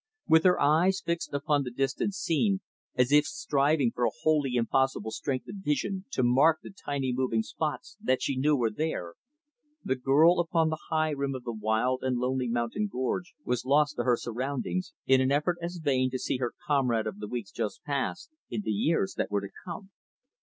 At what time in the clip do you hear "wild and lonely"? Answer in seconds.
11.53-12.47